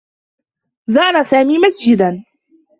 [0.85, 2.23] زار سامي مسجدا.